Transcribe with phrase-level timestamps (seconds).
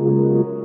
[0.00, 0.59] Welcome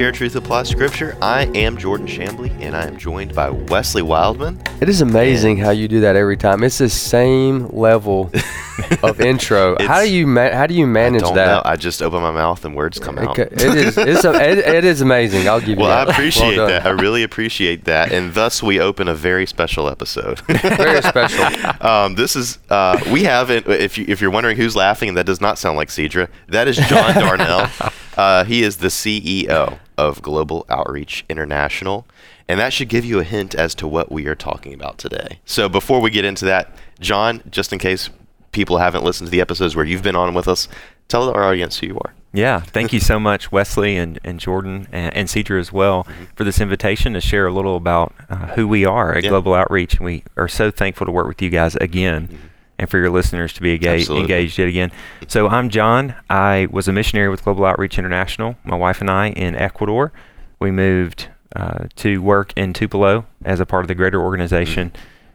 [0.00, 1.14] Share Truth Apply Scripture.
[1.20, 4.58] I am Jordan Shambly, and I am joined by Wesley Wildman.
[4.80, 6.64] It is amazing how you do that every time.
[6.64, 8.30] It's the same level
[9.02, 9.76] of intro.
[9.78, 11.46] How do you ma- how do you manage Don't that?
[11.46, 11.62] know.
[11.66, 13.38] I just open my mouth and words come out.
[13.38, 15.46] It, it is it's a, it, it is amazing.
[15.46, 16.86] I'll give you Well, I appreciate Well that.
[16.86, 18.10] I really appreciate that.
[18.10, 20.40] And thus, we open a very special episode.
[20.48, 21.44] Very special.
[21.86, 23.50] um, this is uh, we have.
[23.50, 26.30] If you if you're wondering who's laughing, and that does not sound like Cedra.
[26.48, 27.68] That is John Darnell.
[28.16, 32.06] Uh, he is the CEO of Global Outreach International,
[32.48, 35.38] and that should give you a hint as to what we are talking about today.
[35.44, 38.08] So before we get into that, John, just in case
[38.52, 40.68] people haven't listened to the episodes where you've been on with us,
[41.08, 42.14] tell our audience who you are.
[42.32, 46.44] Yeah, thank you so much, Wesley and, and Jordan and, and Cedra as well, for
[46.44, 49.30] this invitation to share a little about uh, who we are at Yeah.
[49.30, 49.94] Global Outreach.
[49.94, 52.38] And we are so thankful to work with you guys again
[52.80, 54.22] and for your listeners to be engaged, Absolutely.
[54.22, 54.90] engaged yet again.
[55.28, 56.14] So I'm John.
[56.30, 60.12] I was a missionary with Global Outreach International, my wife and I, in Ecuador.
[60.60, 64.92] We moved uh, to work in Tupelo as a part of the greater organization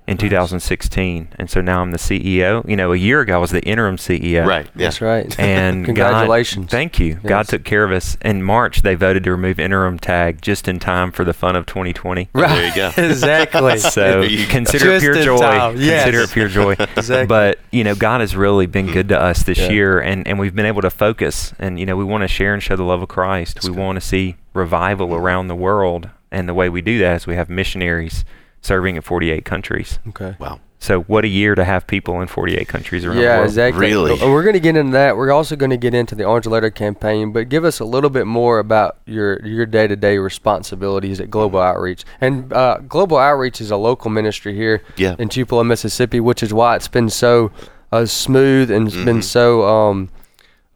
[0.07, 1.29] in 2016.
[1.39, 2.67] And so now I'm the CEO.
[2.69, 4.45] You know, a year ago I was the interim CEO.
[4.45, 4.65] Right.
[4.67, 4.71] Yeah.
[4.85, 5.39] That's right.
[5.45, 6.65] And Congratulations.
[6.65, 7.15] God, thank you.
[7.25, 8.17] God took care of us.
[8.21, 11.65] In March, they voted to remove interim tag just in time for the fun of
[11.65, 12.29] 2020.
[12.33, 12.47] Right.
[12.49, 12.91] There you go.
[13.09, 13.77] exactly.
[13.79, 15.39] So You- consider it pure joy.
[15.77, 16.03] yes.
[16.03, 16.73] Consider it pure joy.
[16.95, 17.25] Exactly.
[17.27, 19.69] But you know, God has really been good to us this Yeah.
[19.71, 21.53] year, and and we've been able to focus.
[21.59, 23.63] And you know, we want to share and show the love of Christ.
[23.63, 27.27] we want to see revival around the world, and the way we do that is
[27.27, 28.23] we have missionaries
[28.66, 29.99] serving in 48 countries.
[30.09, 30.35] okay.
[30.39, 30.59] Wow.
[30.80, 33.45] So what a year to have people in 48 countries around the Yeah, world.
[33.47, 33.88] exactly.
[33.88, 34.19] Really?
[34.19, 35.16] And we're going to get into that.
[35.17, 38.09] We're also going to get into the Orange Letter campaign, but give us a little
[38.12, 42.03] bit more about your your day to day responsibilities at Global Outreach.
[42.22, 45.16] And uh, Global Outreach is a local ministry here Yeah.
[45.18, 47.51] in Tupelo, Mississippi, which is why it's been so
[47.91, 49.06] uh, smooth and Mm-hmm.
[49.06, 50.09] been so um,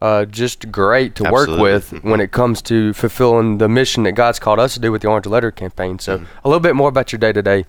[0.02, 1.62] uh, just great to work Absolutely.
[1.62, 2.10] with Mhm.
[2.10, 5.08] when it comes to fulfilling the mission that God's called us to do with the
[5.08, 5.98] Orange Letter campaign.
[5.98, 6.24] So, Mm-hmm.
[6.44, 7.64] a little bit more about your day to day.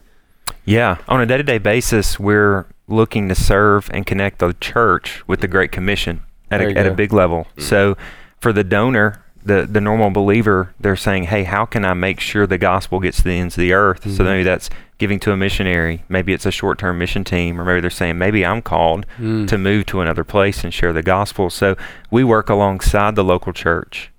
[0.66, 5.28] Yeah, on a day to day basis, we're looking to serve and connect the church
[5.28, 7.48] with the Great Commission at, a, at a big level.
[7.58, 7.98] So,
[8.40, 12.46] for the donor, the, the normal believer, they're saying, hey, how can I make sure
[12.46, 14.12] the gospel gets to the ends of the earth?
[14.12, 14.70] So, maybe that's
[15.00, 16.04] giving to a missionary.
[16.10, 19.48] Maybe it's a short term mission team, or maybe they're saying, maybe I'm called Mm.
[19.48, 21.50] to move to another place and share the gospel.
[21.50, 21.76] So,
[22.12, 24.12] we work alongside the local church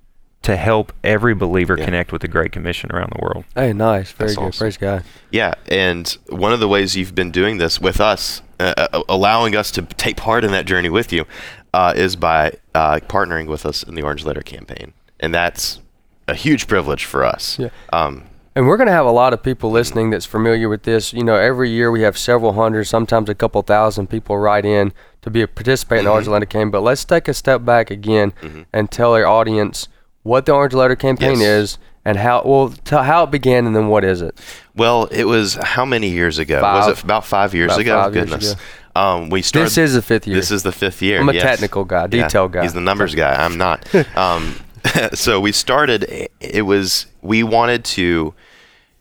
[0.43, 1.85] to help every believer Yeah.
[1.85, 3.45] connect with the Great Commission around the world.
[3.55, 4.11] Hey, nice.
[4.13, 4.45] Very That's good.
[4.49, 4.59] awesome.
[4.59, 5.05] Praise God.
[5.31, 9.55] Yeah, and one of the ways you've been doing this with us, uh, uh, allowing
[9.57, 11.25] us to take part in that journey with you,
[11.73, 15.81] uh, is by uh, partnering with us in the Orange Letter campaign, and that's
[16.29, 17.59] a huge privilege for us.
[17.59, 17.69] Yeah.
[17.93, 21.13] Um, And we're going to have a lot of people listening that's familiar with this.
[21.15, 24.93] You know, every year we have several hundred, sometimes a couple thousand people write in
[25.23, 26.71] to be a participate in the Orange Letter campaign.
[26.71, 28.33] But let's take a step back again
[28.73, 29.89] and tell our audience
[30.23, 31.41] what the Orange Letter campaign Yes.
[31.73, 34.39] is and how well tell how it began and then what is it.
[34.75, 36.61] well, it was how many years ago?
[36.61, 36.87] Five.
[36.87, 38.03] Was it about five years About ago?
[38.03, 38.53] five years Goodness.
[38.53, 38.61] ago.
[38.95, 39.67] Um, we started.
[39.67, 40.37] This is the fifth year.
[40.37, 41.21] This is the fifth year.
[41.21, 41.43] I'm a yes.
[41.45, 42.63] technical guy, Yeah, detail guy.
[42.63, 43.33] He's the numbers guy.
[43.35, 43.89] I'm not.
[44.17, 44.57] Um,
[45.15, 46.29] so we started.
[46.41, 48.35] It was we wanted to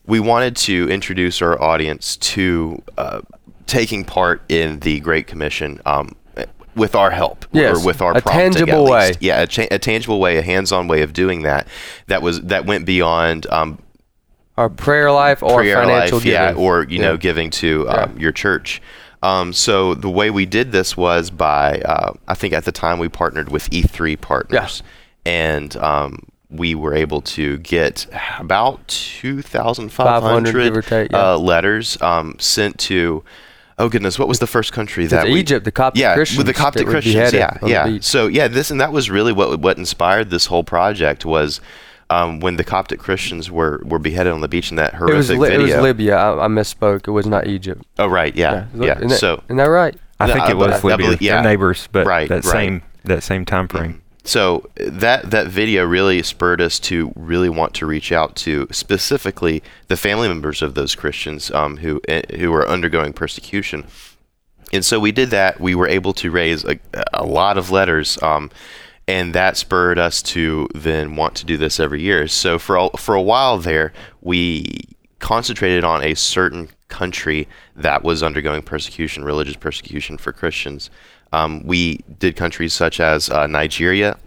[0.05, 3.21] we wanted to introduce our audience to uh,
[3.65, 5.81] taking part in the Great Commission.
[5.85, 6.15] Um,
[6.75, 9.13] with our help, Yes, or with our a tangible way.
[9.19, 11.67] yeah, a, cha- a tangible way, a hands-on way of doing that.
[12.07, 13.79] That was that went beyond um,
[14.57, 16.63] Our prayer life or prayer financial life, yeah, giving.
[16.63, 18.21] or you know, giving to um, Yeah.
[18.21, 18.81] your church.
[19.23, 22.97] Um, so the way we did this was by, uh, I think at the time
[22.97, 24.81] we partnered with E3 Partners,
[25.25, 28.07] and um, we were able to get
[28.39, 31.33] about two thousand five 500, hundred give or take, yeah.
[31.33, 33.23] uh, letters um, sent to.
[33.81, 36.45] Oh goodness, what was the first country that we, Egypt, the Coptic yeah, Christians with
[36.47, 37.97] the Coptic Christians, beheaded yeah, yeah.
[38.01, 41.59] So yeah, this and that was really what what inspired this whole project was
[42.11, 45.17] um, when the Coptic Christians were were beheaded on the beach in that It horrific
[45.17, 45.75] was, Li- it video.
[45.77, 46.15] was Libya.
[46.15, 47.07] I, I misspoke.
[47.07, 47.83] It was not Egypt.
[47.97, 48.97] Oh right, yeah, yeah.
[48.97, 49.95] Isn't that, So isn't that right?
[50.19, 50.97] I No, think it was I Libya.
[51.07, 51.33] believe- yeah.
[51.41, 52.51] They're neighbors, but Right, that right.
[52.51, 54.03] same that same time frame.
[54.23, 59.63] So that that video really spurred us to really want to reach out to specifically
[59.87, 63.85] the family members of those Christians um, who eh, who were undergoing persecution.
[64.73, 65.59] And so we did that.
[65.59, 66.79] We were able to raise a,
[67.13, 68.51] a lot of letters, um,
[69.07, 72.27] and that spurred us to then want to do this every year.
[72.27, 73.91] So for for a while there,
[74.21, 80.91] we concentrated on a certain country that was undergoing persecution, religious persecution for Christians.
[81.31, 84.17] Um, we did countries such as uh, Nigeria,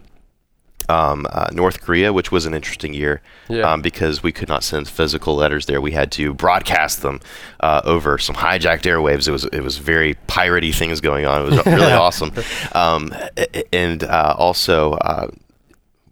[0.89, 3.71] um, uh, North Korea, which was an interesting year Yeah.
[3.73, 5.81] um, because we could not send physical letters there.
[5.81, 7.21] We had to broadcast them
[7.59, 9.27] uh, over some hijacked airwaves.
[9.27, 11.41] It was it was very piratey things going on.
[11.41, 12.31] It was really awesome.
[12.73, 13.13] Um,
[13.73, 15.27] and uh, also uh,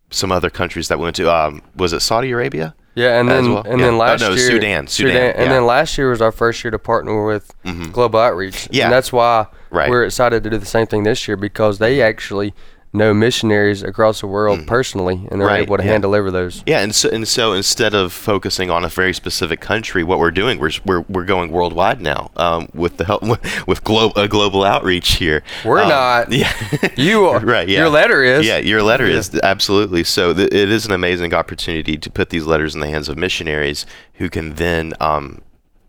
[0.09, 1.31] some other countries that we went to.
[1.31, 2.73] Um, was it Saudi Arabia?
[2.95, 3.63] Yeah, and then well?
[3.63, 3.85] and Yeah.
[3.87, 5.49] then Oh, last no, year Sudan, Sudan, and yeah.
[5.49, 7.91] then last year was our first year to partner with mm-hmm.
[7.91, 8.67] Global Outreach.
[8.71, 8.85] Yeah.
[8.85, 9.89] and that's why Right.
[9.89, 12.07] we're excited to do the same thing this year because they mm-hmm.
[12.07, 12.53] actually
[12.95, 15.91] know missionaries across the world personally, and they're Right, able to yeah.
[15.91, 16.63] hand deliver those.
[16.67, 20.29] Yeah, and so, and so instead of focusing on a very specific country, what we're
[20.31, 23.23] doing, we're we're, we're going worldwide now um, with the help
[23.67, 25.41] with glo- a global outreach here.
[25.65, 26.31] We're Um, not.
[26.31, 26.53] Yeah,
[26.95, 27.67] You are right.
[27.67, 28.45] Yeah, Your letter is.
[28.45, 30.03] Yeah, your letter is absolutely.
[30.03, 33.17] So th- it is an amazing opportunity to put these letters in the hands of
[33.17, 33.85] missionaries
[34.15, 35.41] who can then um,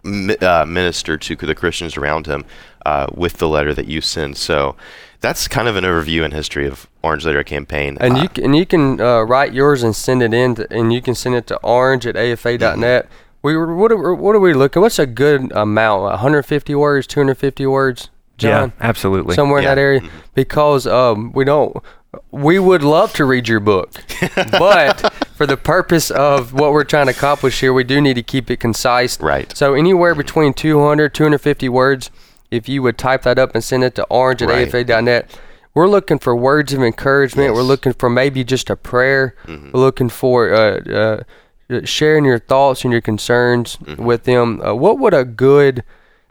[0.04, 2.44] uh, minister to the Christians around him
[2.86, 4.36] uh, with the letter that you send.
[4.36, 4.76] So
[5.20, 7.96] that's kind of an overview and history of Orange Letter Campaign.
[8.00, 10.72] And Uh, you can, and you can uh, write yours and send it in, to,
[10.72, 13.08] and you can send it to orange at afa.net.
[13.42, 14.80] We were what are, what are we looking?
[14.82, 16.02] What's a good amount?
[16.02, 18.72] 150 words, 250 words, John?
[18.78, 19.34] Yeah, absolutely.
[19.34, 20.00] Somewhere in that area,
[20.34, 21.76] because um, we don't.
[22.30, 23.92] We would love to read your book,
[24.36, 28.22] but for the purpose of what we're trying to accomplish here, we do need to
[28.22, 29.20] keep it concise.
[29.20, 29.56] Right.
[29.56, 32.10] So anywhere between 200, 250 words,
[32.50, 34.68] if you would type that up and send it to orange at Right.
[34.72, 35.38] afa.net,
[35.74, 37.52] we're looking for words of encouragement.
[37.54, 39.34] We're looking for maybe just a prayer.
[39.48, 41.24] We're looking for uh,
[41.70, 44.60] uh, sharing your thoughts and your concerns with them.
[44.62, 45.82] Uh, what would a good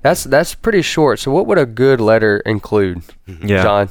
[0.01, 1.19] that's that's pretty short.
[1.19, 3.63] So what would a good letter include, Yeah.
[3.63, 3.89] John?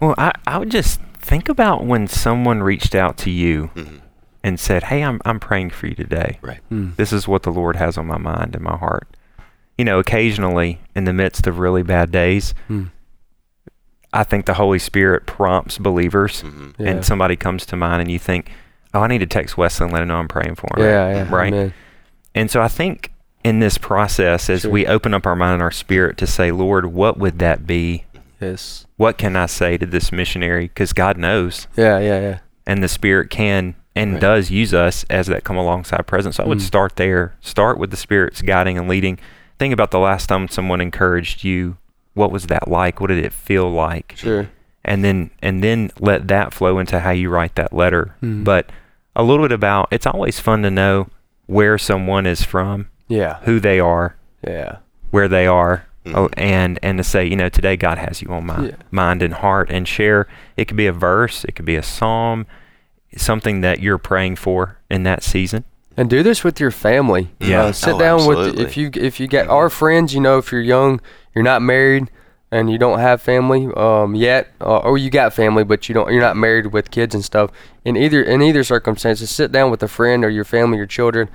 [0.00, 3.96] Well, I, I would just think about when someone reached out to you mm-hmm.
[4.44, 6.38] and said, "Hey, I'm I'm praying for you today.
[6.42, 6.60] right.
[6.68, 6.90] Hmm.
[6.96, 9.08] This is what the Lord has on my mind and my heart."
[9.78, 12.84] You know, occasionally in the midst of really bad days, Hmm.
[14.12, 16.82] I think the Holy Spirit prompts believers, mm-hmm.
[16.82, 16.90] Yeah.
[16.90, 18.50] and somebody comes to mind, and you think,
[18.92, 21.10] "Oh, I need to text Wesley and let him know I'm praying for him." Yeah,
[21.14, 21.52] yeah, right.
[21.52, 21.74] amen.
[22.34, 23.12] And so I think
[23.44, 24.70] in this process, as Sure.
[24.70, 28.04] we open up our mind and our spirit to say, Lord, what would that be?
[28.40, 28.86] Yes.
[28.96, 30.68] What can I say to this missionary?
[30.68, 32.38] Because God knows, Yeah, yeah, yeah.
[32.66, 34.20] and the Spirit can and Right.
[34.20, 36.36] does use us as that come alongside presence.
[36.36, 36.62] So I would Mm.
[36.62, 37.34] start there.
[37.40, 39.18] Start with the Spirit's guiding and leading.
[39.58, 41.76] Think about the last time someone encouraged you.
[42.14, 43.00] What was that like?
[43.00, 44.14] What did it feel like?
[44.16, 44.48] Sure.
[44.82, 48.14] and then and then let that flow into how you write that letter.
[48.22, 48.44] Mhm.
[48.44, 48.70] But
[49.14, 51.08] a little bit about it's always fun to know
[51.44, 53.36] where someone is from, Yeah.
[53.42, 54.76] who they are, Yeah.
[55.10, 56.16] where they are, Mhm.
[56.16, 58.70] oh, and and to say, you know, today God has you on my Yeah.
[58.90, 60.26] mind and heart, and share.
[60.56, 62.46] It could be a verse, it could be a psalm,
[63.16, 65.64] something that you're praying for in that season.
[65.96, 67.30] And do this with your family.
[67.40, 67.64] Yeah.
[67.64, 68.50] Uh, sit Oh, down absolutely.
[68.52, 70.14] with if you if you get our friends.
[70.14, 71.00] You know, if you're young,
[71.34, 72.10] you're not married,
[72.50, 76.10] and you don't have family um, yet, uh, or you got family, but you don't.
[76.12, 77.50] You're not married with kids and stuff.
[77.84, 81.28] In either in either circumstances, sit down with a friend or your family, your children,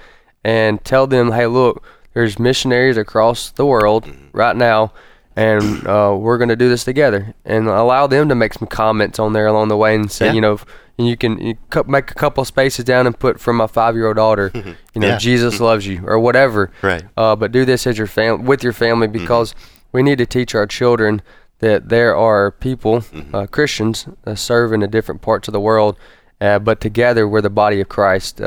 [0.43, 1.83] and tell them, hey, look,
[2.15, 4.91] there's missionaries across the world right now.
[5.37, 9.19] And uh, we're going to do this together, and allow them to make some comments
[9.19, 10.31] on there along the way, and say, Yeah.
[10.31, 10.57] you know,
[10.97, 11.57] and you can you
[11.87, 15.17] make a couple spaces down and put from my five-year-old daughter, you know, Yeah.
[15.17, 16.71] Jesus loves you or whatever.
[16.81, 17.03] Right.
[17.17, 19.53] Uh, but do this as your fam- with your family because
[19.91, 21.21] we need to teach our children
[21.59, 25.97] that there are people, uh, Christians, uh, serve in different parts of the world,
[26.39, 28.39] uh, but together we're the body of Christ.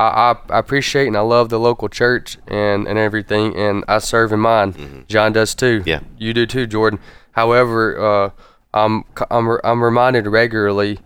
[0.00, 4.32] I, I, appreciate and I love the local church and, and everything, and I serve
[4.32, 5.04] in mine.
[5.08, 5.82] John does too.
[5.84, 6.00] Yeah.
[6.16, 7.00] You do too, Jordan.
[7.32, 8.30] However, uh,
[8.72, 10.98] I'm I'm I'm reminded regularly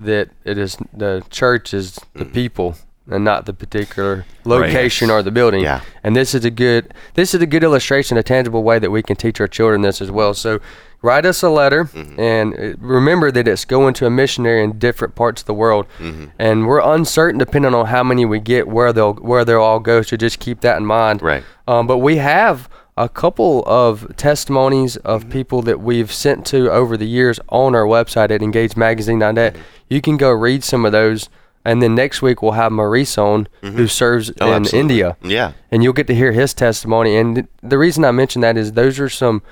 [0.00, 2.76] that it is the church is the people
[3.10, 5.62] and not the particular location or the building.
[5.62, 5.80] Yeah.
[6.02, 9.02] And this is a good this is a good illustration, a tangible way that we
[9.02, 10.34] can teach our children this as well.
[10.34, 10.60] So
[11.02, 12.18] write us a letter mm-hmm.
[12.18, 15.86] and uh, remember that it's going to a missionary in different parts of the world.
[15.98, 16.26] Mm-hmm.
[16.38, 20.02] And we're uncertain depending on how many we get where they'll where they'll all go.
[20.02, 21.20] So just keep that in mind.
[21.20, 21.44] Right.
[21.66, 25.32] Um, but we have a couple of testimonies of mm-hmm.
[25.32, 29.56] people that we've sent to over the years on our website at engagemagazine.net.
[29.88, 31.28] You can go read some of those.
[31.64, 34.80] And then next week we'll have Maurice on, who serves Oh, in absolutely.
[34.80, 35.52] India Yeah.
[35.70, 37.16] and you'll get to hear his testimony.
[37.16, 39.42] And th- the reason I mention that is those are some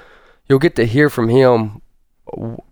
[0.50, 1.80] you'll get to hear from him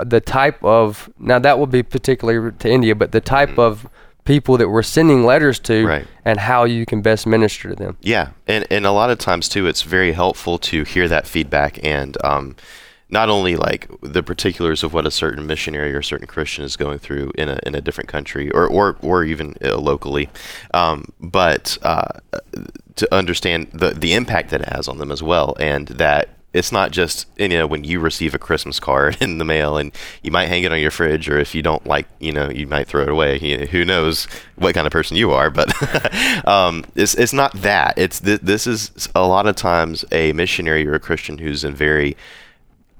[0.04, 3.88] the type of now that will be particularly to India, but the type of
[4.24, 6.06] people that we're sending letters to Right.
[6.24, 7.96] and how you can best minister to them.
[8.02, 11.78] Yeah, and and a lot of times too, it's very helpful to hear that feedback
[11.84, 12.56] and um,
[13.10, 16.76] not only like the particulars of what a certain missionary or a certain Christian is
[16.76, 20.28] going through in a in a different country or or or even uh, locally,
[20.74, 22.08] um, but uh,
[22.96, 26.72] to understand the the impact that it has on them as well, and that it's
[26.72, 30.30] not just you know when you receive a Christmas card in the mail and you
[30.30, 32.88] might hang it on your fridge or if you don't like you know you might
[32.88, 33.38] throw it away.
[33.38, 34.26] You know, who knows
[34.56, 35.50] what kind of person you are?
[35.50, 35.68] But
[36.48, 37.94] um, it's it's not that.
[37.96, 41.74] It's th- this is a lot of times a missionary or a Christian who's in
[41.74, 42.16] very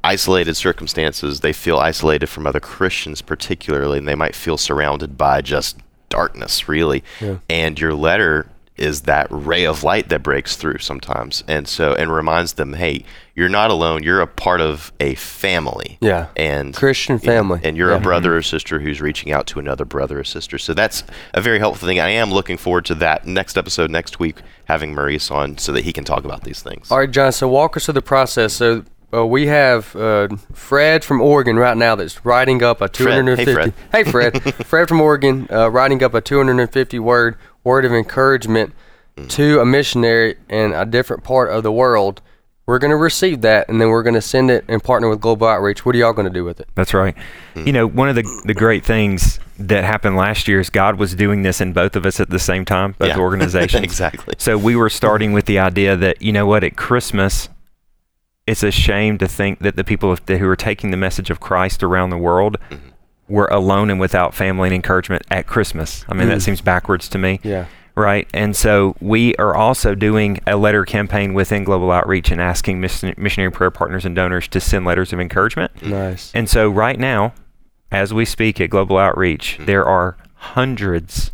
[0.04, 1.40] isolated circumstances.
[1.40, 5.78] They feel isolated from other Christians, particularly, and they might feel surrounded by just
[6.08, 7.02] darkness, really.
[7.20, 7.38] Yeah.
[7.48, 8.48] And your letter
[8.78, 13.04] is that ray of light that breaks through sometimes and so and reminds them hey
[13.34, 16.26] you're not alone you're a part of a family Yeah.
[16.36, 17.60] and Christian family.
[17.62, 17.96] and you're Yeah.
[17.96, 21.04] a brother or sister who's reaching out to another brother or sister so that's
[21.34, 24.94] a very helpful thing i am looking forward to that next episode next week having
[24.94, 27.32] maurice on so that he can talk about these things All right, John.
[27.32, 28.52] So walk us through the process.
[28.54, 33.24] So uh, we have uh, Fred from Oregon right now that's writing up a Fred.
[33.38, 33.52] Hey, 250.
[33.54, 33.74] Fred.
[33.92, 34.54] Hey, Fred.
[34.66, 37.36] Fred from Oregon uh, writing up a 250 word
[37.68, 38.72] word of encouragement
[39.16, 39.28] Mm.
[39.30, 42.20] to a missionary in a different part of the world.
[42.66, 45.20] We're going to receive that, and then we're going to send it and partner with
[45.20, 45.84] Global Outreach.
[45.84, 46.68] What are y'all going to do with it?
[46.76, 47.16] That's right.
[47.56, 51.14] You know, one of the the great things that happened last year is God was
[51.16, 53.18] doing this in both of us at the same time, both Yeah.
[53.28, 53.82] organizations.
[53.82, 57.48] exactly So we were starting with the idea that you know what at Christmas,
[58.46, 61.82] it's a shame to think that the people who are taking the message of Christ
[61.82, 62.88] around the world Mm-hmm.
[63.28, 66.04] Were alone and without family and encouragement at Christmas.
[66.08, 66.42] I mean, that Mm.
[66.42, 67.40] seems backwards to me.
[67.42, 67.66] Yeah.
[67.94, 68.28] Right.
[68.32, 73.14] And so we are also doing a letter campaign within Global Outreach and asking mission-
[73.18, 75.72] missionary prayer partners and donors to send letters of encouragement.
[75.84, 76.30] Nice.
[76.34, 77.32] And so right now,
[77.90, 79.64] as we speak at Global Outreach, Mm-hmm.
[79.66, 81.32] there are hundreds,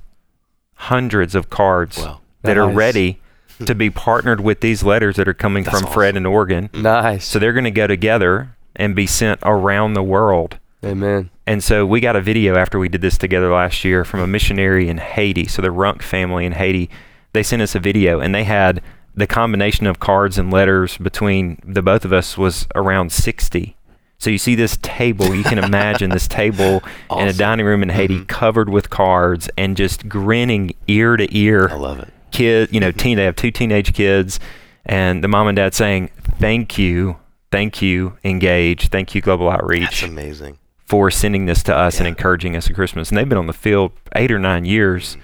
[0.75, 2.21] hundreds of cards Wow.
[2.43, 3.21] that are ready
[3.67, 6.71] to be partnered with these letters that are coming That's from Fred in Oregon.
[6.73, 7.27] Nice.
[7.27, 10.59] So they're going to go together and be sent around the world.
[10.85, 11.31] Amen.
[11.47, 14.27] And so we got a video after we did this together last year from a
[14.27, 15.47] missionary in Haiti.
[15.47, 16.89] So the Runk family in Haiti,
[17.33, 18.81] they sent us a video and they had
[19.15, 23.77] the combination of cards and letters between the both of us was around 60.
[24.19, 27.91] So you see this table, you can imagine this table in a dining room in
[27.91, 28.27] Haiti Mhm.
[28.29, 32.91] covered with cards and just grinning ear to ear i love it kid, you know,
[32.91, 33.17] teen.
[33.17, 34.41] They have two teenage kids,
[34.85, 36.11] and the mom and dad saying,
[36.41, 37.17] "Thank you,
[37.53, 42.07] thank you, engage, thank you, Global outreach." that's amazing for sending this to us and
[42.07, 45.17] encouraging us at Christmas." And they've been on the field eight or nine years.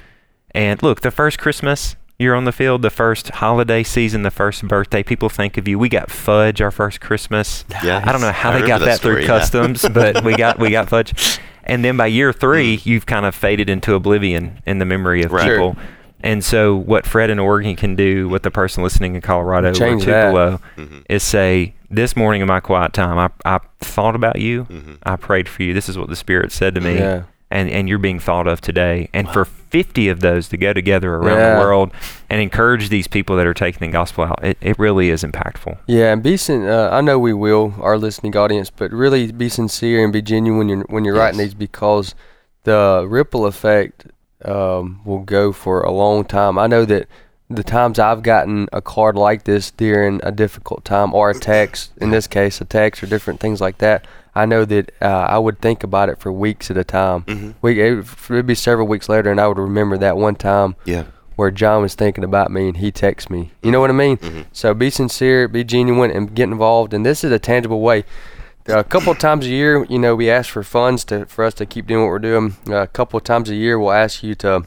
[0.52, 4.68] And look, the first Christmas you're on the field, the first holiday season, the first
[4.68, 5.78] birthday, people think of you.
[5.78, 7.64] We got fudge our first Christmas.
[7.82, 9.26] yeah I don't know how I they got that, through story, yeah.
[9.26, 11.38] customs, but we got we got fudge.
[11.62, 15.30] And then by year three, you've kind of faded into oblivion in the memory of
[15.30, 15.48] Right.
[15.50, 15.76] people.
[16.20, 20.02] And so, what Fred in Oregon can do, what the person listening in Colorado Change
[20.02, 20.06] or.
[20.06, 21.04] Tupelo Mhm.
[21.08, 24.64] is say, This morning in my quiet time, I, I thought about you.
[24.66, 24.98] Mhm.
[25.02, 25.74] I prayed for you.
[25.74, 26.94] This is what the Spirit said to me.
[26.98, 27.22] Yeah.
[27.52, 29.08] And, and you're being thought of today.
[29.12, 31.54] And for 50 of those to go together around Yeah.
[31.54, 31.90] the world
[32.28, 35.76] and encourage these people that are taking the gospel out, it, it really is impactful.
[35.88, 39.48] Yeah, and be sin- uh, I know we will, our listening audience, but really be
[39.48, 42.14] sincere and be genuine when you're when you're writing these because
[42.62, 44.06] the ripple effect
[44.44, 46.56] um, will go for a long time.
[46.56, 47.08] I know that
[47.50, 51.90] the times I've gotten a card like this during a difficult time, or a text,
[52.00, 55.38] in this case, a text or different things like that, I know that uh, I
[55.38, 57.22] would think about it for weeks at a time.
[57.22, 57.54] Mhm.
[57.60, 61.04] We it would be several weeks later, and I would remember that one time yeah
[61.36, 63.50] where John was thinking about me and he texted me.
[63.62, 64.18] You know what I mean?
[64.18, 64.44] Mhm.
[64.52, 66.92] So be sincere, be genuine, and get involved.
[66.92, 68.04] And this is a tangible way.
[68.68, 71.54] A couple of times a year, you know, we ask for funds to for us
[71.54, 72.56] to keep doing what we're doing.
[72.70, 74.64] a couple of times a year, we'll ask you to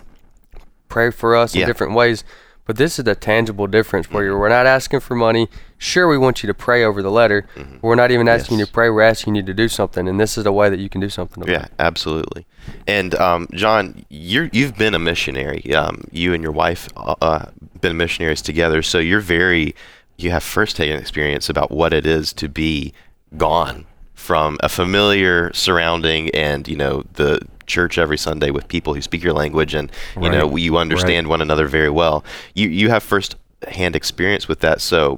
[0.89, 1.61] pray for us Yeah.
[1.61, 2.23] in different ways.
[2.65, 5.49] But this is a tangible difference where you're, we're not asking for money.
[5.77, 7.45] Sure, we want you to pray over the letter.
[7.55, 8.89] But we're not even asking you to pray.
[8.89, 10.07] We're asking you to do something.
[10.07, 12.45] And this is a way that you can do something about Yeah, absolutely.
[12.87, 15.73] And um, John, you're you've been a missionary.
[15.75, 17.45] Um, you and your wife uh, uh,
[17.81, 19.75] been missionaries together, so you're very
[20.17, 22.93] you have first-hand experience about what it is to be
[23.35, 27.41] gone from a familiar surrounding and you know the
[27.73, 31.41] church every Sunday with people who speak your language and you know you understand one
[31.41, 32.23] another very well.
[32.59, 35.17] You you have first-hand experience with that, so.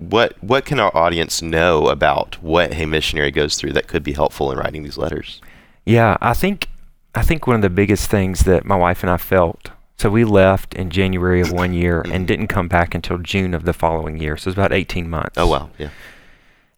[0.00, 4.12] What what can our audience know about what a missionary goes through that could be
[4.12, 5.40] helpful in writing these letters?
[5.84, 6.68] Yeah, I think
[7.16, 9.72] I think one of the biggest things that my wife and I felt.
[9.96, 13.64] So we left in January of one year and didn't come back until June of
[13.64, 14.36] the following year.
[14.36, 15.36] So it was about 18 months.
[15.36, 15.90] Oh wow, yeah.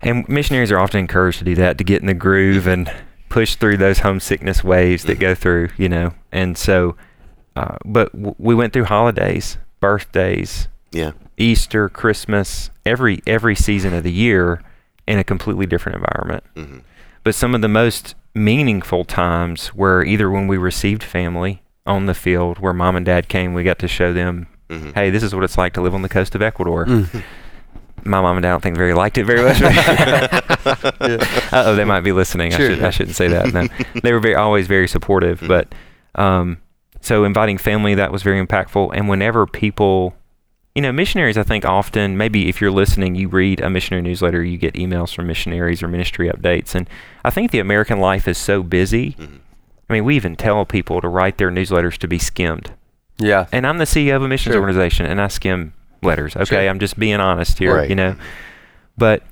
[0.00, 2.90] And missionaries are often encouraged to do that to get in the groove and
[3.30, 6.12] push through those homesickness waves that go through, you know.
[6.32, 6.96] And so,
[7.56, 11.12] uh, but w- we went through holidays, birthdays, Yeah.
[11.38, 14.60] Easter, Christmas, every every season of the year,
[15.06, 16.44] in a completely different environment.
[16.54, 16.78] hmm
[17.24, 22.14] But some of the most meaningful times were either when we received family on the
[22.14, 25.34] field, where mom and dad came, we got to show them, hmm hey, this is
[25.34, 26.84] what it's like to live on the coast of Ecuador.
[26.86, 27.22] Mm.
[28.04, 29.60] My mom and dad don't think very liked it very much.
[31.52, 32.52] oh, they might be listening.
[32.52, 32.66] Sure.
[32.70, 33.52] I, should, I shouldn't say that.
[33.52, 33.66] No,
[34.02, 35.40] they were very always very supportive.
[35.40, 35.48] Mhm.
[35.48, 35.74] But
[36.14, 36.58] um,
[37.00, 38.90] so inviting family that was very impactful.
[38.94, 40.14] And whenever people,
[40.74, 44.42] you know, missionaries, I think often maybe if you're listening, you read a missionary newsletter,
[44.42, 46.74] you get emails from missionaries or ministry updates.
[46.74, 46.88] And
[47.24, 49.12] I think the American life is so busy.
[49.18, 49.38] Mhm.
[49.88, 52.70] I mean, we even tell people to write their newsletters to be skimmed.
[53.18, 53.46] Yeah.
[53.52, 54.60] And I'm the CEO of a missions Sure.
[54.62, 56.36] organization, and I skim letters.
[56.36, 56.68] Okay, Sure.
[56.68, 57.88] I'm just being honest here, Right.
[57.90, 58.16] you know.
[58.96, 59.22] But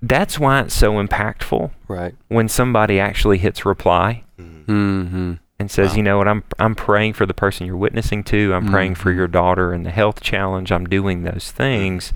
[0.00, 2.14] that's why it's so impactful Right.
[2.28, 4.64] when somebody actually hits reply Mhm.
[4.66, 5.32] Mm-hmm.
[5.58, 5.96] and says, Wow.
[5.96, 8.52] you know what, I'm I'm praying for the person you're witnessing to.
[8.54, 9.16] I'm praying for Mhm.
[9.16, 10.72] your daughter and the health challenge.
[10.72, 12.12] I'm doing those things.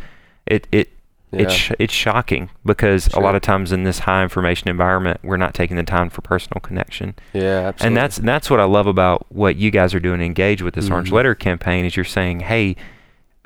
[0.46, 0.90] It it
[1.32, 1.42] Yeah.
[1.42, 5.36] it's sh- it's shocking because a lot of times in this high information environment, we're
[5.36, 7.14] not taking the time for personal connection.
[7.32, 7.68] yeah.
[7.68, 7.86] Absolutely.
[7.86, 10.20] And that's that's what I love about what you guys are doing.
[10.20, 11.14] Engage with this Orange Mhm.
[11.14, 12.74] Letter campaign is you're saying, hey,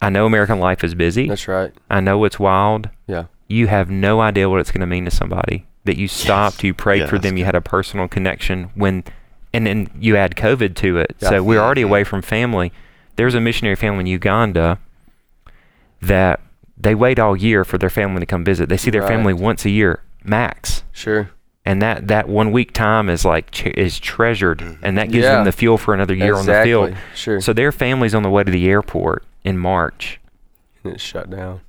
[0.00, 1.28] I know American life is busy.
[1.28, 1.72] That's right.
[1.90, 2.88] I know it's wild.
[3.06, 3.24] Yeah.
[3.48, 5.66] You have no idea what it's going to mean to somebody.
[5.84, 9.04] That you stopped, you prayed Yeah, for them, you had a personal connection when,
[9.52, 11.16] and then you add COVID to it.
[11.20, 11.28] Yeah.
[11.30, 11.86] So we're already Mhm.
[11.86, 12.72] away from family.
[13.16, 14.78] There's a missionary family in Uganda
[16.02, 16.40] that
[16.78, 18.68] they wait all year for their family to come visit.
[18.68, 19.08] They see their Right.
[19.10, 21.30] family once a year max Sure.
[21.64, 24.76] and that that one week time is like is treasured Mhm.
[24.82, 25.36] and that gives Yeah.
[25.36, 27.40] them the fuel for another year on the field Sure.
[27.40, 30.20] so their family's on the way to the airport in march
[30.84, 31.60] And it's shut down.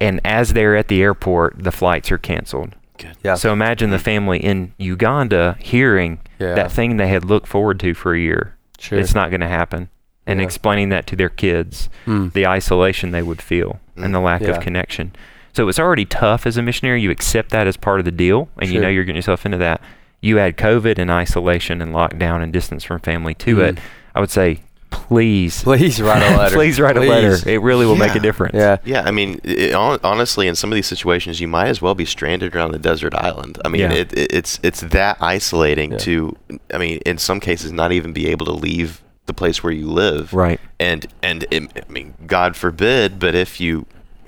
[0.00, 3.16] and as they're at the airport the flights are canceled Good.
[3.24, 3.34] Yeah.
[3.34, 6.54] so imagine the family in uganda hearing yeah.
[6.54, 8.98] that thing they had looked forward to for a year Sure.
[8.98, 9.88] it's not going to happen
[10.26, 10.44] and Yeah.
[10.46, 12.32] explaining that to their kids Mm.
[12.32, 14.48] the isolation they would feel and the lack Yeah.
[14.50, 15.12] of connection.
[15.52, 17.02] So it's already tough as a missionary.
[17.02, 19.58] You accept that as part of the deal, and you know you're getting yourself into
[19.58, 19.80] that.
[20.22, 23.74] You add COVID and isolation and lockdown and distance from family to it.
[23.74, 23.80] Mm.
[24.14, 24.60] I would say,
[24.90, 26.54] please, Please write a letter.
[26.54, 27.36] please write a letter.
[27.48, 28.54] It really will make a difference.
[28.54, 28.78] Yeah.
[28.84, 32.04] Yeah, I mean, it, honestly, in some of these situations, you might as well be
[32.04, 33.58] stranded around a desert island.
[33.64, 33.92] I mean, Yeah.
[33.92, 35.98] it, it, it's it's that isolating Yeah.
[35.98, 36.36] to,
[36.74, 39.88] I mean, in some cases, not even be able to leave the place where you
[39.90, 40.32] live.
[40.34, 40.60] Right.
[40.78, 43.86] And and it, I mean, God forbid, but if you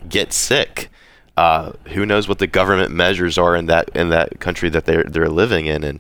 [0.09, 0.91] get sick,
[1.37, 5.05] uh, who knows what the government measures are in that in that country that they're
[5.05, 5.99] they're living in, and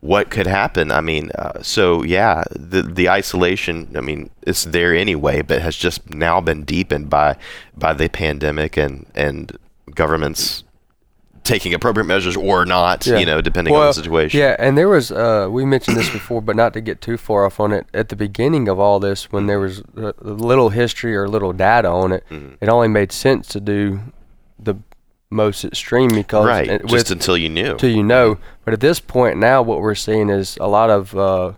[0.00, 0.90] what could happen.
[0.92, 3.94] I mean, uh, so yeah, the the isolation.
[3.96, 7.36] I mean, it's there anyway, but has just now been deepened by
[7.76, 9.56] by the pandemic and and
[9.94, 10.64] governments
[11.44, 13.06] taking appropriate measures or not.
[13.06, 13.18] Yeah.
[13.18, 14.38] You know, depending on the situation.
[14.38, 17.46] Yeah, and there was uh, we mentioned this before, but not to get too far
[17.46, 17.86] off on it.
[17.94, 21.88] At the beginning of all this, when there was uh, little history or little data
[21.88, 22.56] on it, Mhm.
[22.60, 24.00] it only made sense to do
[24.58, 24.74] the
[25.30, 26.70] most extreme because Right.
[26.70, 27.76] uh, Just until you knew.
[27.76, 28.38] till you know.
[28.64, 31.52] But at this point now, what we're seeing is a lot of uh,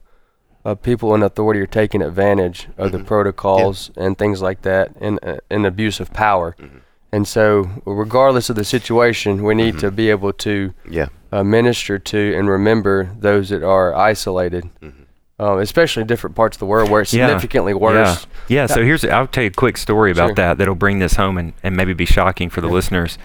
[0.64, 3.06] uh, people in authority are taking advantage of the Mhm.
[3.06, 6.54] protocols and things like that, and uh, and abuse of power.
[6.60, 6.80] Mhm.
[7.12, 9.80] And so, regardless of the situation, we need Mhm.
[9.80, 11.06] to be able to Yeah.
[11.32, 14.92] uh, minister to and remember those that are isolated, Mhm.
[15.40, 17.26] um, especially in different parts of the world where it's Yeah.
[17.26, 18.26] significantly worse.
[18.48, 18.66] Yeah.
[18.66, 20.34] So here's I'll tell you a quick story about Sure.
[20.36, 22.74] that that'll bring this home and, and maybe be shocking for the Yeah.
[22.74, 23.18] listeners.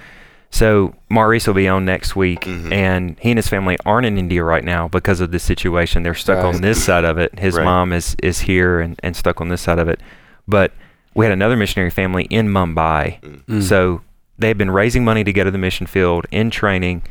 [0.51, 2.71] So Maurice will be on next week, Mhm.
[2.71, 6.03] and he and his family aren't in India right now because of this situation.
[6.03, 6.55] They're stuck Right.
[6.55, 7.38] on this side of it.
[7.39, 7.65] His Right.
[7.65, 9.99] mom is is here and, and stuck on this side of it.
[10.47, 10.71] But
[11.13, 13.19] we had another missionary family in Mumbai.
[13.49, 13.62] Mm.
[13.63, 14.01] So
[14.39, 17.01] they've been raising money to go to the mission field in training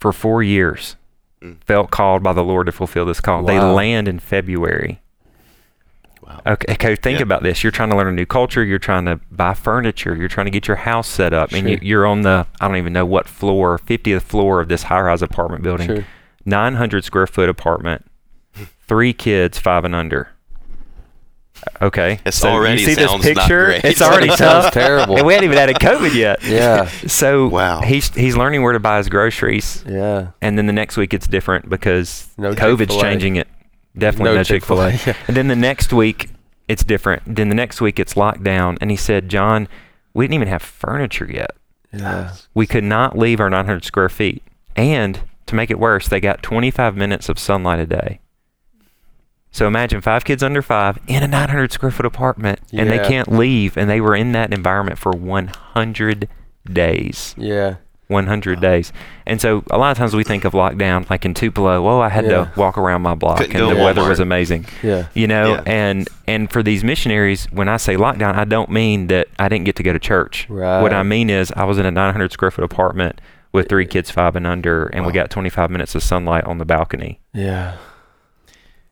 [0.00, 0.96] for four years.
[1.42, 1.56] Mm.
[1.66, 3.42] Felt called by the Lord to fulfill this call.
[3.44, 5.00] They land in February.
[6.28, 6.42] Wow.
[6.46, 7.22] Okay, okay, think Yeah.
[7.22, 7.62] about this.
[7.64, 8.62] You're trying to learn a new culture.
[8.62, 10.14] You're trying to buy furniture.
[10.14, 12.76] You're trying to get your house set up, and you, you're on the I don't
[12.76, 16.04] even know what floor, 50th floor of this high-rise apartment building, Sure.
[16.44, 18.04] 900 square foot apartment,
[18.86, 20.28] three kids, five and under.
[21.82, 23.64] Okay, It so already you see this sounds not picture?
[23.66, 23.84] great.
[23.84, 24.72] It's already Sounds tough.
[24.72, 25.16] terrible.
[25.16, 26.38] and we hadn't even had a COVID yet.
[26.44, 26.86] Yeah.
[27.08, 27.80] So Wow.
[27.80, 30.28] he's he's learning where to buy his groceries, Yeah.
[30.40, 33.48] and then the next week it's different because No COVID's changing it.
[33.96, 34.92] Definitely no, Chick Fil A.
[34.92, 35.16] Yeah.
[35.28, 36.30] And then the next week
[36.68, 37.22] it's different.
[37.26, 38.78] Then the next week it's locked down.
[38.80, 39.68] And he said, John,
[40.14, 41.52] we didn't even have furniture yet.
[41.92, 42.34] Yeah.
[42.54, 44.42] We could not leave our 900 square feet.
[44.76, 48.20] And to make it worse, they got 25 minutes of sunlight a day.
[49.50, 53.32] So imagine five kids under five in a 900 square foot apartment, and they can't
[53.32, 56.28] leave, and they were in that environment for 100
[56.70, 57.34] days.
[57.38, 57.76] Yeah.
[58.08, 58.92] 100 days.
[59.26, 61.86] And so a lot of times we think of lockdown like in Tupelo.
[61.86, 62.30] Oh, I had Yeah.
[62.46, 65.06] to walk around my block, Couldn't and the weather was amazing Yeah.
[65.14, 65.62] you know Yeah.
[65.66, 69.64] and and for these missionaries when i say lockdown i don't mean that i didn't
[69.64, 70.80] get to go to church Right.
[70.82, 73.20] what i mean is i was in a 900 square foot apartment
[73.52, 76.66] with three kids five and under, and we got 25 minutes of sunlight on the
[76.66, 77.18] balcony.
[77.32, 77.76] Yeah.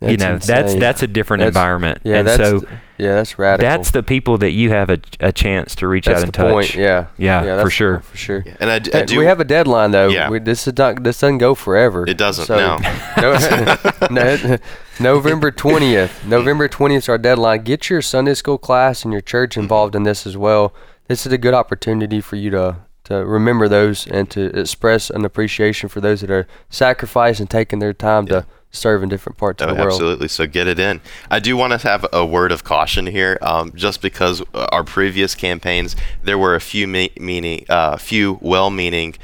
[0.00, 0.78] You know, that's insane.
[0.80, 2.00] that's a different That's- environment.
[2.04, 2.60] yeah, and that's so
[2.98, 3.68] yeah, that's radical.
[3.70, 6.36] that's the people that you have a, a chance to reach That's out and the
[6.36, 6.50] touch.
[6.52, 6.74] point.
[6.74, 7.06] Yeah.
[7.18, 8.00] Yeah, for that's the sure.
[8.00, 8.42] For sure.
[8.46, 9.18] Yeah, And I, d- I Hey, do.
[9.18, 10.08] we have a deadline though.
[10.08, 10.30] Yeah.
[10.30, 11.02] We, this is not.
[11.02, 12.04] This doesn't go forever.
[12.08, 12.78] It doesn't, So, no.
[13.20, 13.38] no-
[14.10, 14.58] no-
[15.00, 16.24] November twentieth.
[16.24, 17.62] November twentieth is our deadline.
[17.64, 19.60] Get your Sunday school class and your church mm-hmm.
[19.60, 20.74] involved in this as well.
[21.08, 25.24] This is a good opportunity for you to to remember those and to express an
[25.24, 29.62] appreciation for those that are sacrificing and taking their time to serve in different parts
[29.62, 29.92] Oh, of the world.
[29.92, 30.28] absolutely.
[30.28, 31.00] So get it in.
[31.30, 35.34] I do want to have a word of caution here, um, just because our previous
[35.34, 39.14] campaigns there were a few me- meaning, uh, few well-meaning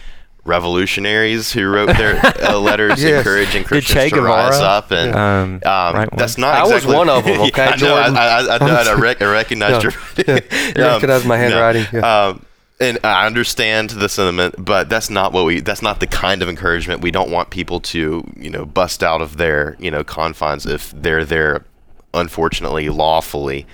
[0.45, 3.19] revolutionaries who wrote their uh, letters Yes.
[3.19, 6.55] encouraging Did Christians Che to rise up, and Um, um, right that's not.
[6.55, 7.41] I was one of them.
[7.49, 10.37] okay, Yeah, I know, I, I, I, know, I, rec- I recognized Yeah, your.
[10.37, 12.35] You recognize my handwriting, yeah.
[12.83, 15.61] And I understand the sentiment, but that's not what we.
[15.61, 19.23] That's not the kind of encouragement we don't want people to, you know, bust out
[19.23, 21.65] of their, you know, confines if they're there,
[22.13, 23.69] unfortunately, lawfully.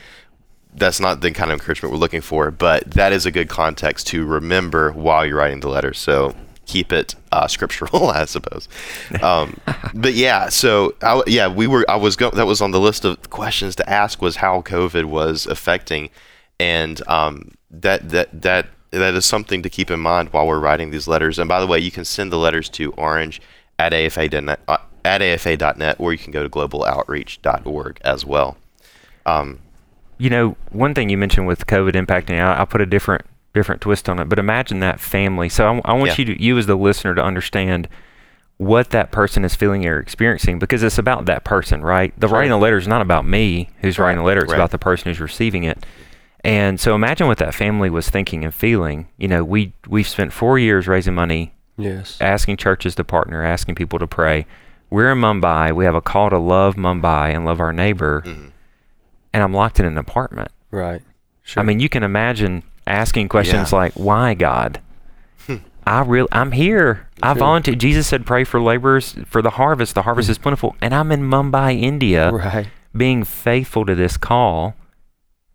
[0.75, 2.51] That's not the kind of encouragement we're looking for.
[2.51, 5.95] But that is a good context to remember while you're writing the letter.
[5.95, 6.35] So
[6.67, 8.69] keep it uh, scriptural, I suppose.
[9.23, 9.59] Um,
[9.95, 11.87] but yeah, so I yeah, we were.
[11.89, 15.07] I was go- that was on the list of questions to ask was how COVID
[15.07, 16.11] was affecting,
[16.61, 20.91] and um, that that that that is something to keep in mind while we're writing
[20.91, 21.39] these letters.
[21.39, 23.41] And by the way, you can send the letters to orange
[23.79, 28.57] at afa.net, uh, at afa.net, or you can go to globaloutreach.org as well.
[29.27, 29.59] Um,
[30.19, 33.23] You know, one thing you mentioned with COVID impacting, I, I'll put a different
[33.55, 34.29] different twist on it.
[34.29, 35.49] But imagine that family.
[35.49, 36.15] So I, I want Yeah.
[36.19, 37.89] you to, you as the listener, to understand
[38.59, 42.13] what that person is feeling or experiencing because it's about that person, right?
[42.19, 42.37] The Sure.
[42.37, 44.59] writing the letter is not about me who's writing the letter; it's Right.
[44.59, 45.85] about the person who's receiving it.
[46.45, 49.09] And so imagine what that family was thinking and feeling.
[49.17, 52.17] You know, we we've spent four years raising money Yes.
[52.21, 54.47] asking churches to partner, asking people to pray.
[54.91, 55.73] We're in Mumbai.
[55.75, 58.51] We have a call to love Mumbai and love our neighbor, Mhm.
[59.35, 60.51] and I'm locked in an apartment.
[60.71, 61.03] Right.
[61.43, 61.63] Sure.
[61.63, 63.79] I mean, you can imagine asking questions Yeah.
[63.79, 64.81] like, "Why, God?
[65.87, 67.07] I real I'm here.
[67.23, 67.39] I Sure.
[67.41, 69.95] volunteer." Jesus said, "Pray for laborers for the harvest.
[69.95, 72.67] The harvest is plentiful." And I'm in Mumbai, India, right.
[72.97, 74.75] being faithful to this call,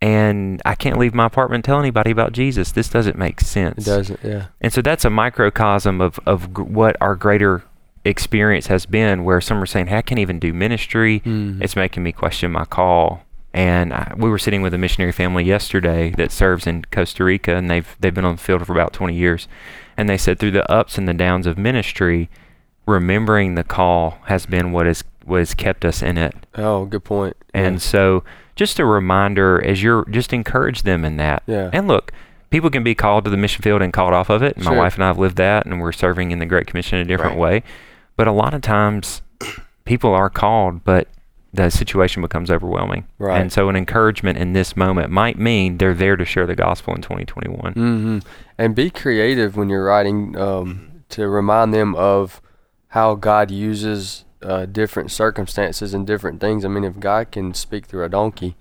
[0.04, 2.72] and I can't leave my apartment and tell anybody about Jesus.
[2.72, 3.86] This doesn't make sense.
[3.86, 4.20] It doesn't.
[4.22, 4.48] Yeah.
[4.60, 7.64] And so that's a microcosm of, of g- what our greater
[8.04, 11.20] experience has been, where some are saying, hey, I can't even do ministry.
[11.20, 11.62] Mm.
[11.62, 13.22] It's making me question my call.
[13.54, 17.56] And I, we were sitting with a missionary family yesterday that serves in Costa Rica,
[17.56, 19.48] and they've, they've been on the field for about 20 years.
[19.96, 22.28] And they said, through the ups and the downs of ministry,
[22.84, 26.34] remembering the call has been what has, what has kept us in it.
[26.56, 27.38] Oh, good point.
[27.54, 28.22] And so,
[28.56, 31.42] just a reminder as you're just encourage them in that.
[31.46, 31.70] Yeah.
[31.72, 32.12] And look,
[32.50, 34.56] people can be called to the mission field and called off of it.
[34.56, 34.76] My Sure.
[34.76, 37.08] wife and I have lived that, and we're serving in the Great Commission in a
[37.08, 37.40] different Right.
[37.40, 37.62] way.
[38.16, 39.22] But a lot of times,
[39.84, 41.08] people are called, but
[41.52, 43.04] the situation becomes overwhelming.
[43.18, 43.40] Right.
[43.40, 46.94] And so, an encouragement in this moment might mean they're there to share the gospel
[46.94, 47.74] in 2021.
[47.74, 48.18] Mm-hmm.
[48.58, 52.40] And be creative when you're writing um, to remind them of
[52.88, 56.64] how God uses uh, different circumstances and different things.
[56.64, 58.56] I mean, if God can speak through a donkey,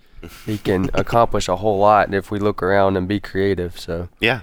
[0.46, 3.80] He can accomplish a whole lot if we look around and be creative.
[3.80, 4.42] So, Yeah.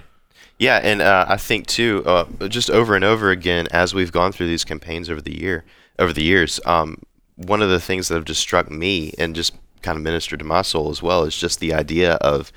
[0.57, 4.31] Yeah, and uh, I think too, uh, just over and over again, as we've gone
[4.31, 5.65] through these campaigns over the year,
[5.97, 7.01] over the years, um,
[7.35, 10.45] one of the things that have just struck me and just kind of ministered to
[10.45, 12.51] my soul as well is just the idea of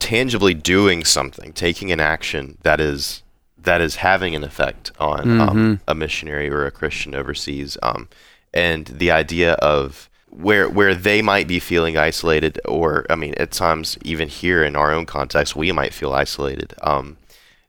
[0.00, 3.22] tangibly doing something, taking an action that is
[3.66, 8.08] that is having an effect on um, a missionary or a Christian overseas, um,
[8.54, 13.50] and the idea of where where they might be feeling isolated, or I mean, at
[13.52, 16.74] times even here in our own context, we might feel isolated.
[16.82, 17.16] Um,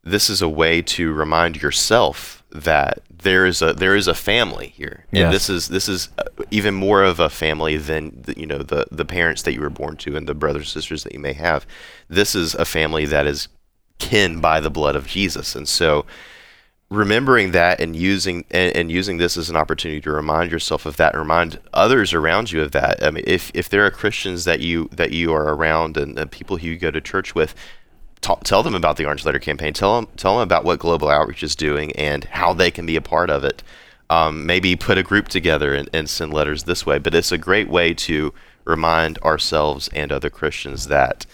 [0.04, 4.68] this is a way to remind yourself that there is a there is a family
[4.76, 5.34] here, and Yes.
[5.34, 8.86] this is this is uh, even more of a family than the, you know the
[8.92, 11.34] the parents that you were born to and the brothers and sisters that you may
[11.34, 11.66] have.
[12.10, 13.50] This is a family that is
[14.00, 16.06] kin by the blood of Jesus, and so
[16.90, 20.98] remembering that and using and, and using this as an opportunity to remind yourself of
[20.98, 23.04] that and remind others around you of that.
[23.04, 26.32] I mean if if there are christians that you that you are around and, and
[26.32, 27.54] people who you go to church with
[28.22, 29.74] ta- tell them about the orange letter campaign.
[29.74, 32.96] Tell them tell them about what global outreach is doing and how they can be
[32.96, 33.64] a part of it.
[34.10, 37.38] Um, maybe put a group together and, and send letters this way but it's a
[37.38, 38.34] great way to
[38.64, 41.26] remind ourselves and other christians that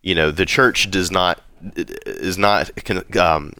[0.00, 1.42] you know the church does not
[1.76, 2.70] is not
[3.16, 3.52] um,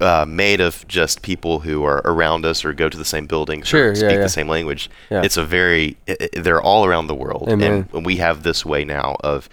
[0.00, 3.66] uh, made of just people who are around us or go to the same buildings
[3.68, 4.18] Sure, or speak yeah.
[4.20, 4.88] the same language.
[5.10, 5.22] Yeah.
[5.22, 7.88] It's a very i- i- they're all around the world, Amen.
[7.92, 9.48] and we have this way now of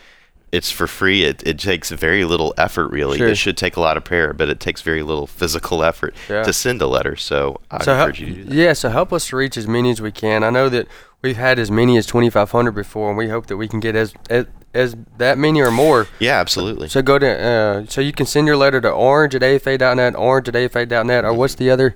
[0.51, 1.23] it's for free.
[1.23, 3.17] It, it takes very little effort, really.
[3.17, 3.29] Sure.
[3.29, 6.43] It should take a lot of prayer, but it takes very little physical effort Yeah.
[6.43, 7.15] to send a letter.
[7.15, 8.53] So I So encourage you to do that.
[8.53, 10.43] yeah, so help us to reach as many as we can.
[10.43, 10.87] I know that
[11.21, 14.13] we've had as many as 2,500 before, and we hope that we can get as
[14.29, 16.07] as, as that many or more.
[16.19, 16.87] Yeah, absolutely.
[16.89, 20.47] So go to uh, so you can send your letter to orange at afa.net, orange
[20.49, 21.95] at afa.net, or what's the other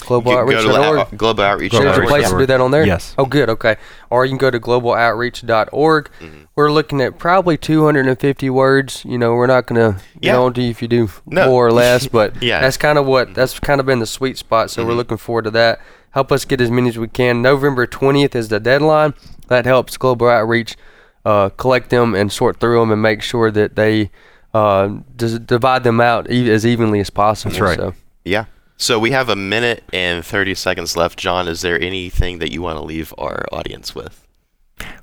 [0.00, 0.98] global You can go to outreach.org?
[0.98, 1.72] out- Global Outreach.
[1.72, 2.08] There's a Outreach.
[2.08, 2.84] place to do that on there?
[2.86, 3.14] Yes.
[3.16, 3.48] Oh, good.
[3.48, 3.76] Okay.
[4.10, 6.10] Or you can go to globaloutreach.org.
[6.20, 6.42] Mm-hmm.
[6.54, 9.04] We're looking at probably 250 words.
[9.04, 10.38] You know, we're not going to get Yeah.
[10.38, 11.48] on to you if you do No.
[11.48, 12.60] more or less, but Yeah.
[12.60, 14.70] that's kind of what, that's kind of been the sweet spot.
[14.70, 14.96] So we're Mm-hmm.
[14.98, 15.80] looking forward to that.
[16.12, 17.42] Help us get as many as we can.
[17.42, 19.14] November 20th is the deadline.
[19.48, 20.76] That helps Global Outreach
[21.24, 24.10] uh, collect them and sort through them and make sure that they
[24.54, 27.50] uh, divide them out e- as evenly as possible.
[27.52, 27.76] That's right.
[27.78, 27.94] So.
[28.24, 28.46] Yeah.
[28.78, 31.18] So we have a minute and 30 seconds left.
[31.18, 34.26] John, is there anything that you want to leave our audience with?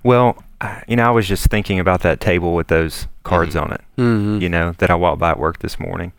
[0.04, 0.44] Well,
[0.88, 3.62] you know, I was just thinking about that table with those cards Mhm.
[3.64, 4.42] on it, Mhm.
[4.42, 6.14] you know, that I walked by at work this morning.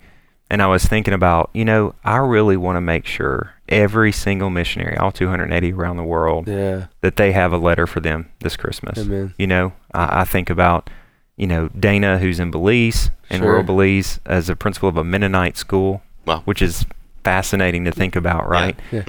[0.55, 4.51] And I was thinking about, you know, I really want to make sure every single
[4.51, 6.87] missionary, all 280 around the world, Yeah.
[7.01, 8.99] that they have a letter for them this Christmas.
[9.01, 9.35] Amen.
[9.37, 10.91] You know, I, I think about,
[11.37, 13.49] you know, Dana, who's in Belize, in Sure.
[13.49, 16.43] rural Belize, as a principal of a Mennonite school, Wow.
[16.45, 16.87] which is
[17.25, 18.79] fascinating to think about, right?
[18.93, 19.03] Yeah.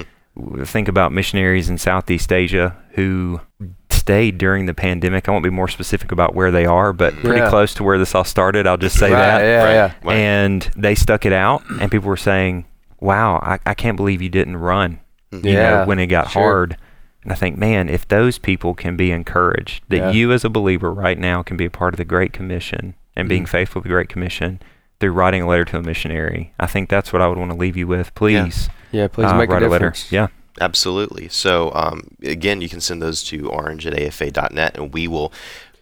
[0.64, 3.40] Think about missionaries in Southeast Asia who
[4.06, 5.28] stayed during the pandemic.
[5.28, 7.50] I won't be more specific about where they are, but pretty Yeah.
[7.50, 8.68] close to where this all started.
[8.68, 9.42] I'll just say Right, that.
[9.42, 9.74] yeah, Right.
[10.06, 10.12] yeah.
[10.12, 12.66] And they stuck it out, and people were saying,
[13.00, 15.00] "Wow, I, I can't believe you didn't run."
[15.32, 16.44] You Yeah, know, when it got sure.
[16.44, 16.78] hard.
[17.24, 20.12] And I think, man, if those people can be encouraged, that Yeah.
[20.12, 23.28] you as a believer right now can be a part of the Great Commission and
[23.28, 23.50] being Mhm.
[23.50, 24.60] faithful to the Great Commission
[25.00, 27.58] through writing a letter to a missionary, I think that's what I would want to
[27.58, 28.14] leave you with.
[28.14, 29.92] Please, Yeah, please uh, make write a a letter.
[30.12, 30.28] Yeah.
[30.62, 31.28] Absolutely.
[31.30, 35.32] So um, again, you can send those to orange at afa.net, and we will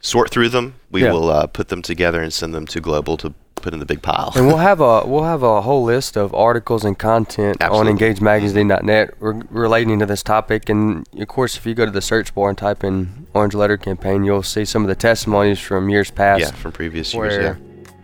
[0.00, 0.74] sort through them.
[0.90, 1.12] We Yeah.
[1.12, 4.02] will uh, put them together and send them to Global to put in the big
[4.02, 4.30] pile.
[4.36, 7.92] and we'll have a we'll have a whole list of articles and content Absolutely.
[7.92, 10.68] on engagemagazine.net re- relating to this topic.
[10.68, 13.78] And of course, if you go to the search bar and type in "Orange Letter
[13.78, 17.34] Campaign," you'll see some of the testimonies from years past yeah, from previous years.
[17.42, 17.54] Yeah.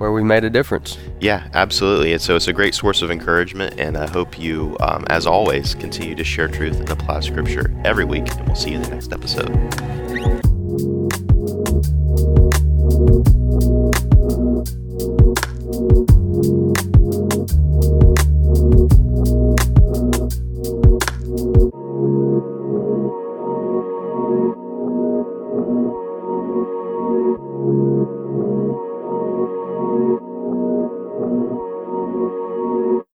[0.01, 0.97] Where we made a difference.
[1.21, 2.15] Yeah, absolutely.
[2.15, 5.75] And so it's a great source of encouragement, and I hope you, um, as always,
[5.75, 8.35] continue to share truth and apply Scripture every week.
[8.35, 10.40] And we'll see you in the next episode.